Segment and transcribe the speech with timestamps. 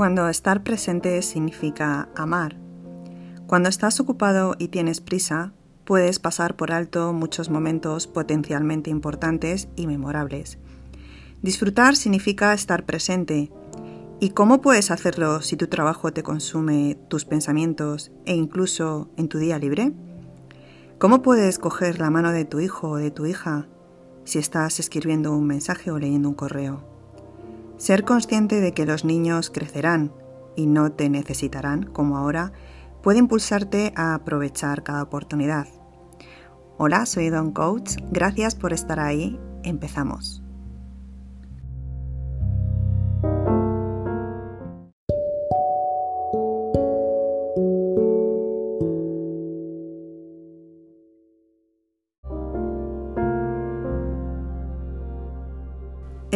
[0.00, 2.56] Cuando estar presente significa amar.
[3.46, 5.52] Cuando estás ocupado y tienes prisa,
[5.84, 10.58] puedes pasar por alto muchos momentos potencialmente importantes y memorables.
[11.42, 13.52] Disfrutar significa estar presente.
[14.20, 19.36] ¿Y cómo puedes hacerlo si tu trabajo te consume tus pensamientos e incluso en tu
[19.36, 19.92] día libre?
[20.96, 23.68] ¿Cómo puedes coger la mano de tu hijo o de tu hija
[24.24, 26.89] si estás escribiendo un mensaje o leyendo un correo?
[27.80, 30.12] Ser consciente de que los niños crecerán
[30.54, 32.52] y no te necesitarán como ahora
[33.02, 35.66] puede impulsarte a aprovechar cada oportunidad.
[36.76, 40.42] Hola, soy Don Coach, gracias por estar ahí, empezamos.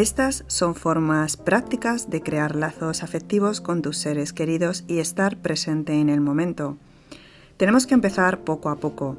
[0.04, 5.94] Estas son formas prácticas de crear lazos afectivos con tus seres queridos y estar presente
[5.94, 6.76] en el momento.
[7.56, 9.16] Tenemos que empezar poco a poco.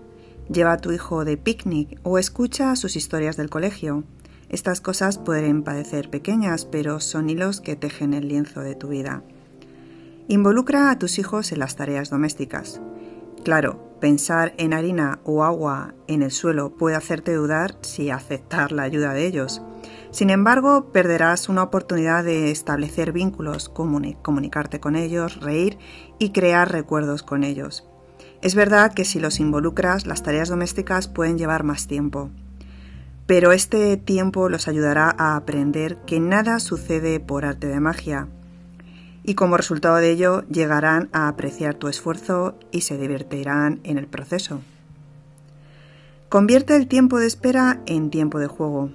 [0.47, 4.03] Lleva a tu hijo de picnic o escucha sus historias del colegio.
[4.47, 9.23] Estas cosas pueden parecer pequeñas, pero son hilos que tejen el lienzo de tu vida.
[10.27, 12.79] Involucra a tus hijos en las tareas domésticas.
[13.43, 18.83] Claro, pensar en harina o agua en el suelo puede hacerte dudar si aceptar la
[18.83, 19.63] ayuda de ellos.
[20.15, 25.77] Sin embargo, perderás una oportunidad de establecer vínculos, comunicarte con ellos, reír
[26.19, 27.85] y crear recuerdos con ellos.
[28.41, 32.29] Es verdad que si los involucras, las tareas domésticas pueden llevar más tiempo,
[33.25, 38.29] pero este tiempo los ayudará a aprender que nada sucede por arte de magia,
[39.21, 44.07] y como resultado de ello llegarán a apreciar tu esfuerzo y se divertirán en el
[44.07, 44.61] proceso.
[46.29, 48.91] Convierte el tiempo de espera en tiempo de juego.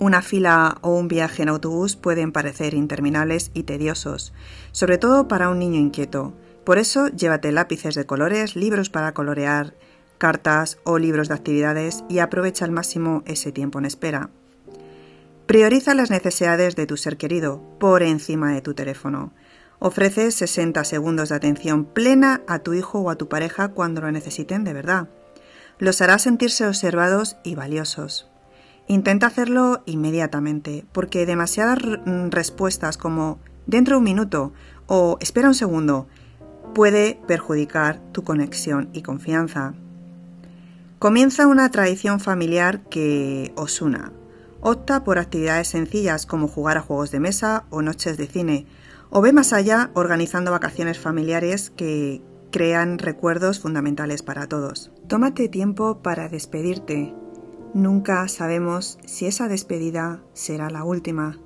[0.00, 4.32] Una fila o un viaje en autobús pueden parecer interminables y tediosos,
[4.72, 6.32] sobre todo para un niño inquieto.
[6.64, 9.74] Por eso llévate lápices de colores, libros para colorear,
[10.16, 14.30] cartas o libros de actividades y aprovecha al máximo ese tiempo en espera.
[15.44, 19.34] Prioriza las necesidades de tu ser querido por encima de tu teléfono.
[19.80, 24.10] Ofrece 60 segundos de atención plena a tu hijo o a tu pareja cuando lo
[24.10, 25.10] necesiten de verdad.
[25.78, 28.29] Los hará sentirse observados y valiosos.
[28.86, 34.52] Intenta hacerlo inmediatamente, porque demasiadas mm, respuestas como dentro de un minuto
[34.86, 36.08] o espera un segundo
[36.74, 39.74] puede perjudicar tu conexión y confianza.
[40.98, 44.12] Comienza una tradición familiar que os una.
[44.60, 48.66] Opta por actividades sencillas como jugar a juegos de mesa o noches de cine,
[49.08, 54.90] o ve más allá organizando vacaciones familiares que crean recuerdos fundamentales para todos.
[55.08, 57.14] Tómate tiempo para despedirte,
[57.72, 61.38] Nunca sabemos si esa despedida será la última.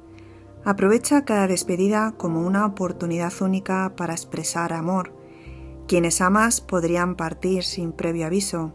[0.65, 5.13] Aprovecha cada despedida como una oportunidad única para expresar amor.
[5.87, 8.73] Quienes amas podrían partir sin previo aviso,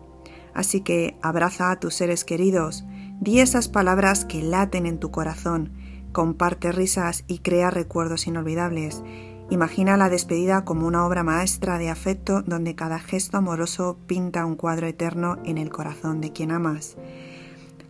[0.53, 2.85] así que abraza a tus seres queridos,
[3.19, 5.73] di esas palabras que laten en tu corazón,
[6.11, 9.01] comparte risas y crea recuerdos inolvidables.
[9.49, 14.55] Imagina la despedida como una obra maestra de afecto donde cada gesto amoroso pinta un
[14.55, 16.95] cuadro eterno en el corazón de quien amas.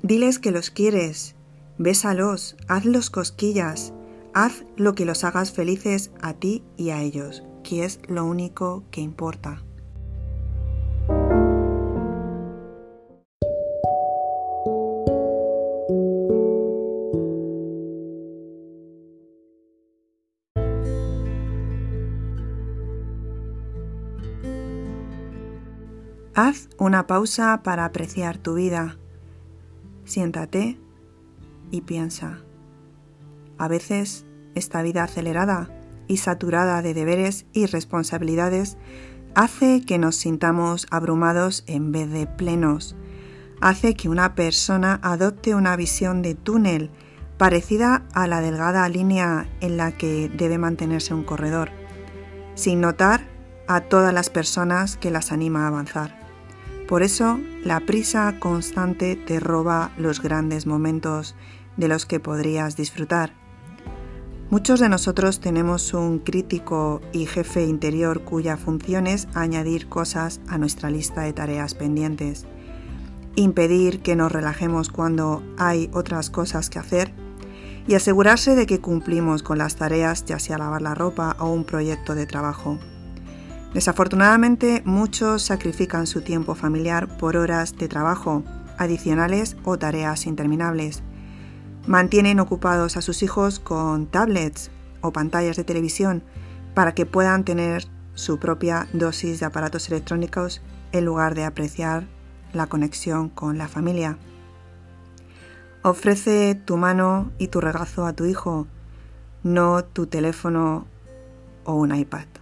[0.01, 1.35] Diles que los quieres,
[1.77, 3.93] bésalos, hazlos cosquillas,
[4.33, 8.85] haz lo que los hagas felices a ti y a ellos, que es lo único
[8.91, 9.61] que importa.
[26.35, 28.97] Haz una pausa para apreciar tu vida
[30.09, 30.79] Siéntate
[31.69, 32.39] y piensa.
[33.59, 34.25] A veces
[34.55, 35.69] esta vida acelerada
[36.07, 38.79] y saturada de deberes y responsabilidades
[39.35, 42.95] hace que nos sintamos abrumados en vez de plenos.
[43.61, 46.89] Hace que una persona adopte una visión de túnel
[47.37, 51.69] parecida a la delgada línea en la que debe mantenerse un corredor,
[52.55, 53.27] sin notar
[53.67, 56.18] a todas las personas que las anima a avanzar.
[56.89, 61.35] Por eso, la prisa constante te roba los grandes momentos
[61.77, 63.35] de los que podrías disfrutar.
[64.49, 70.57] Muchos de nosotros tenemos un crítico y jefe interior cuya función es añadir cosas a
[70.57, 72.47] nuestra lista de tareas pendientes,
[73.35, 77.13] impedir que nos relajemos cuando hay otras cosas que hacer
[77.87, 81.65] y asegurarse de que cumplimos con las tareas, ya sea lavar la ropa o un
[81.65, 82.79] proyecto de trabajo.
[83.73, 88.43] Desafortunadamente, muchos sacrifican su tiempo familiar por horas de trabajo
[88.79, 91.03] adicionales o tareas interminables.
[91.85, 94.71] Mantienen ocupados a sus hijos con tablets
[95.01, 96.23] o pantallas de televisión
[96.73, 97.85] para que puedan tener
[98.15, 100.61] su propia dosis de aparatos electrónicos
[100.91, 102.07] en lugar de apreciar
[102.53, 104.17] la conexión con la familia.
[105.83, 108.67] Ofrece tu mano y tu regazo a tu hijo,
[109.43, 110.87] no tu teléfono
[111.63, 112.38] o un iPad.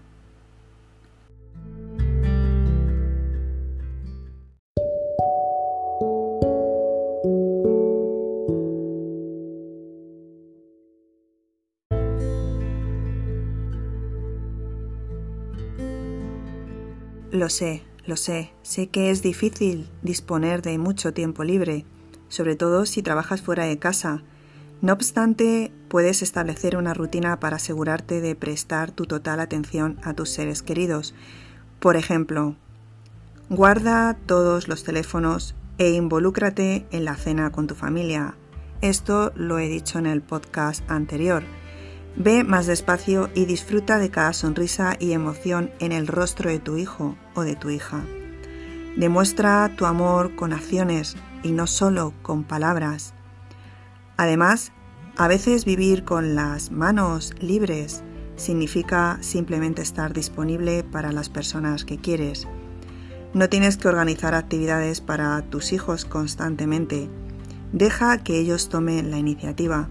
[17.31, 21.85] Lo sé, lo sé, sé que es difícil disponer de mucho tiempo libre,
[22.29, 24.23] sobre todo si trabajas fuera de casa.
[24.81, 30.29] No obstante, puedes establecer una rutina para asegurarte de prestar tu total atención a tus
[30.29, 31.13] seres queridos.
[31.79, 32.55] Por ejemplo,
[33.49, 38.35] guarda todos los teléfonos e involúcrate en la cena con tu familia.
[38.79, 41.43] Esto lo he dicho en el podcast anterior.
[42.19, 46.75] Ve más despacio y disfruta de cada sonrisa y emoción en el rostro de tu
[46.75, 48.03] hijo o de tu hija.
[48.97, 53.13] Demuestra tu amor con acciones y no solo con palabras.
[54.17, 54.71] Además,
[55.15, 58.03] a veces vivir con las manos libres
[58.35, 62.47] significa simplemente estar disponible para las personas que quieres.
[63.35, 67.11] No tienes que organizar actividades para tus hijos constantemente.
[67.73, 69.89] Deja que ellos tomen la iniciativa.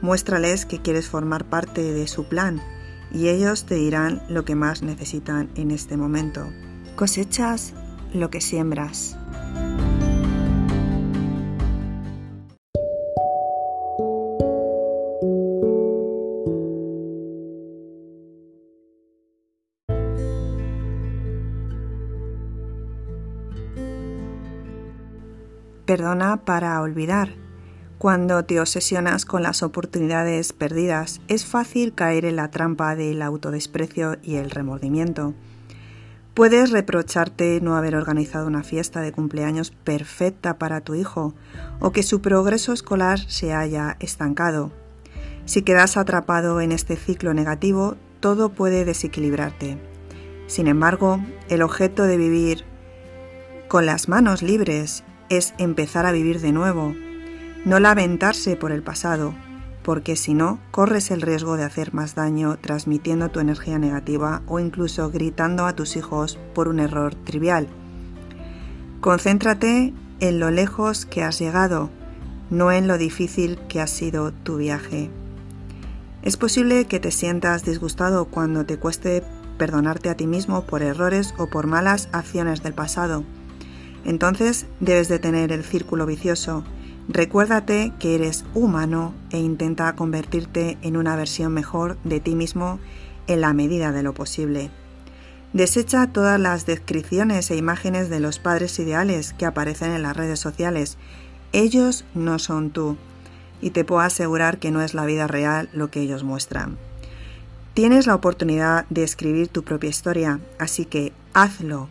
[0.00, 2.60] Muéstrales que quieres formar parte de su plan
[3.12, 6.48] y ellos te dirán lo que más necesitan en este momento.
[6.96, 7.74] Cosechas
[8.12, 9.16] lo que siembras.
[25.86, 27.47] Perdona para olvidar.
[27.98, 34.18] Cuando te obsesionas con las oportunidades perdidas, es fácil caer en la trampa del autodesprecio
[34.22, 35.34] y el remordimiento.
[36.32, 41.34] Puedes reprocharte no haber organizado una fiesta de cumpleaños perfecta para tu hijo
[41.80, 44.70] o que su progreso escolar se haya estancado.
[45.44, 49.76] Si quedas atrapado en este ciclo negativo, todo puede desequilibrarte.
[50.46, 51.18] Sin embargo,
[51.48, 52.64] el objeto de vivir
[53.66, 56.94] con las manos libres es empezar a vivir de nuevo,
[57.64, 59.34] no lamentarse por el pasado,
[59.82, 64.58] porque si no, corres el riesgo de hacer más daño transmitiendo tu energía negativa o
[64.58, 67.68] incluso gritando a tus hijos por un error trivial.
[69.00, 71.90] Concéntrate en lo lejos que has llegado,
[72.50, 75.10] no en lo difícil que ha sido tu viaje.
[76.22, 79.22] Es posible que te sientas disgustado cuando te cueste
[79.56, 83.24] perdonarte a ti mismo por errores o por malas acciones del pasado.
[84.04, 86.64] Entonces debes detener el círculo vicioso
[87.08, 92.78] Recuérdate que eres humano e intenta convertirte en una versión mejor de ti mismo
[93.28, 94.70] en la medida de lo posible.
[95.54, 100.38] Desecha todas las descripciones e imágenes de los padres ideales que aparecen en las redes
[100.38, 100.98] sociales.
[101.52, 102.98] Ellos no son tú
[103.62, 106.76] y te puedo asegurar que no es la vida real lo que ellos muestran.
[107.72, 111.88] Tienes la oportunidad de escribir tu propia historia, así que hazlo.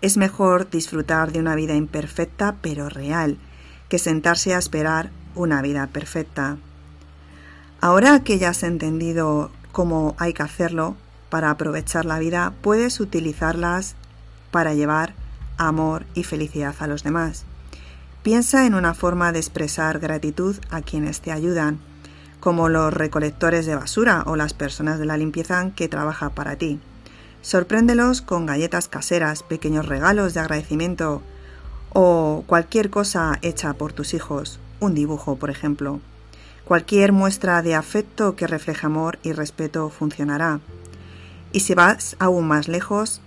[0.00, 3.36] Es mejor disfrutar de una vida imperfecta pero real
[3.92, 6.56] que sentarse a esperar una vida perfecta.
[7.82, 10.96] Ahora que ya has entendido cómo hay que hacerlo
[11.28, 13.94] para aprovechar la vida, puedes utilizarlas
[14.50, 15.12] para llevar
[15.58, 17.44] amor y felicidad a los demás.
[18.22, 21.78] Piensa en una forma de expresar gratitud a quienes te ayudan,
[22.40, 26.80] como los recolectores de basura o las personas de la limpieza que trabajan para ti.
[27.42, 31.20] Sorpréndelos con galletas caseras, pequeños regalos de agradecimiento
[31.94, 36.00] o cualquier cosa hecha por tus hijos, un dibujo, por ejemplo.
[36.64, 40.60] Cualquier muestra de afecto que refleje amor y respeto funcionará.
[41.52, 43.20] Y si vas aún más lejos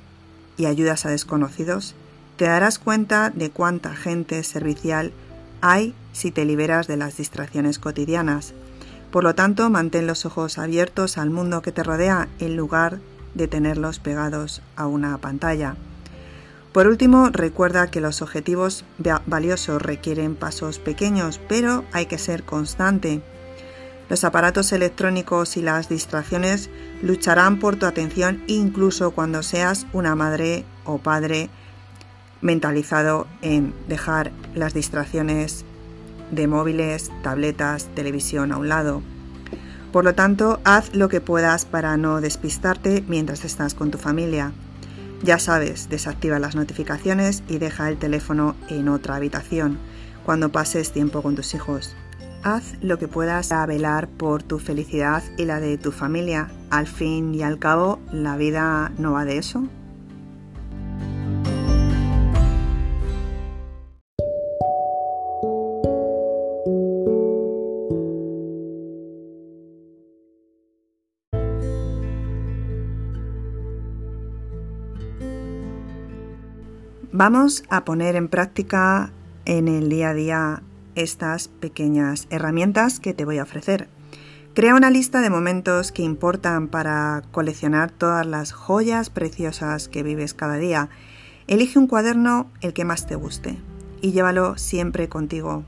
[0.57, 1.95] y ayudas a desconocidos,
[2.37, 5.11] te darás cuenta de cuánta gente servicial
[5.61, 8.53] hay si te liberas de las distracciones cotidianas.
[9.11, 12.99] Por lo tanto, mantén los ojos abiertos al mundo que te rodea en lugar
[13.33, 15.75] de tenerlos pegados a una pantalla.
[16.75, 18.83] Por último, recuerda que los objetivos
[19.27, 23.21] valiosos requieren pasos pequeños, pero hay que ser constante.
[24.09, 26.69] Los aparatos electrónicos y las distracciones
[27.01, 31.49] lucharán por tu atención incluso cuando seas una madre o padre
[32.41, 35.63] mentalizado en dejar las distracciones
[36.29, 39.01] de móviles, tabletas, televisión a un lado.
[39.93, 44.51] Por lo tanto, haz lo que puedas para no despistarte mientras estás con tu familia.
[45.25, 49.79] Ya sabes, desactiva las notificaciones y deja el teléfono en otra habitación
[50.23, 51.95] cuando pases tiempo con tus hijos.
[52.43, 56.51] haz lo que puedas a velar por tu felicidad y la de tu familia.
[56.69, 59.67] Al fin y al cabo, la vida no va de eso.
[77.17, 79.13] Vamos a poner en práctica
[79.45, 80.63] en el día a día
[80.95, 83.87] estas pequeñas herramientas que te voy a ofrecer.
[84.53, 90.33] Crea una lista de momentos que importan para coleccionar todas las joyas preciosas que vives
[90.33, 90.89] cada día.
[91.47, 93.57] Elige un cuaderno el que más te guste
[94.01, 95.63] y llévalo siempre contigo.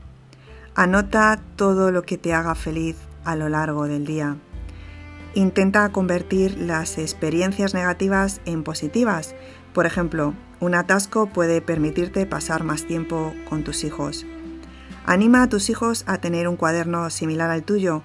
[0.74, 4.36] Anota todo lo que te haga feliz a lo largo del día.
[5.32, 9.34] Intenta convertir las experiencias negativas en positivas.
[9.72, 14.26] Por ejemplo, un atasco puede permitirte pasar más tiempo con tus hijos.
[15.06, 18.02] Anima a tus hijos a tener un cuaderno similar al tuyo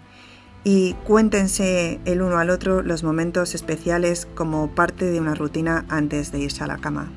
[0.64, 6.32] y cuéntense el uno al otro los momentos especiales como parte de una rutina antes
[6.32, 7.12] de irse a la cama.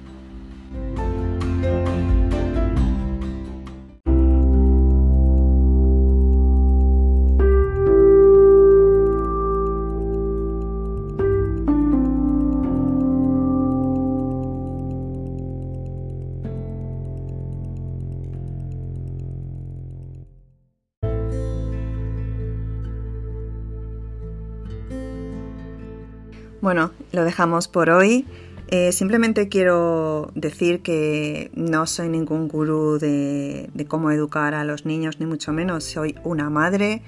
[26.61, 28.27] Bueno, lo dejamos por hoy.
[28.69, 35.21] Eh, simplemente quiero decir que no soy ningún gurú de, cómo educar a los niños,
[35.21, 35.85] ni mucho menos.
[35.85, 37.03] Soy una madre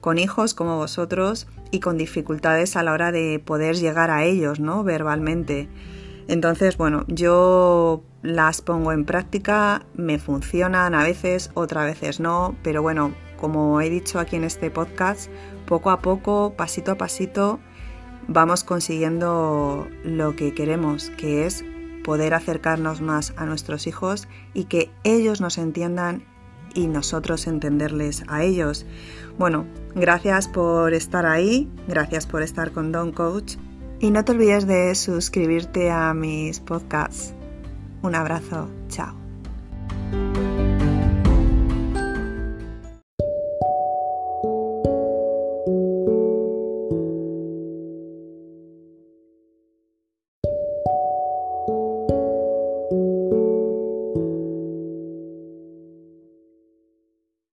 [0.00, 4.58] con hijos como vosotros y con dificultades a la hora de poder llegar a ellos,
[4.58, 4.82] ¿no?
[4.82, 5.68] Verbalmente.
[6.26, 12.80] Entonces, bueno, yo las pongo en práctica, me funcionan a veces, otras veces no, pero
[12.80, 15.30] bueno, como he dicho aquí en este podcast,
[15.66, 17.60] poco a poco, pasito a pasito,
[18.28, 21.64] vamos consiguiendo lo que queremos, que es
[22.04, 26.24] poder acercarnos más a nuestros hijos y que ellos nos entiendan
[26.74, 28.84] y nosotros entenderles a ellos.
[29.38, 33.56] Bueno, gracias por estar ahí, gracias por estar con Don Coach
[34.00, 37.34] y no te olvides de suscribirte a mis podcasts.
[38.02, 39.23] Un abrazo, chao.